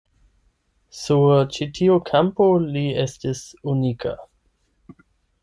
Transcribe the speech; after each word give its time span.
Sur 0.99 1.33
ĉi 1.57 1.67
tiu 1.79 1.99
kampo 2.11 2.47
li 2.65 2.83
estis 3.05 3.45
unika. 3.75 4.17